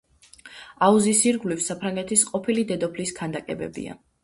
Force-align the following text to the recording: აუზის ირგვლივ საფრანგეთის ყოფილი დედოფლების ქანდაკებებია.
აუზის 0.87 1.21
ირგვლივ 1.33 1.61
საფრანგეთის 1.67 2.25
ყოფილი 2.33 2.65
დედოფლების 2.75 3.15
ქანდაკებებია. 3.23 3.99